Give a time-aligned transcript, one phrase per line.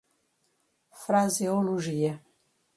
[1.01, 2.17] fraseologia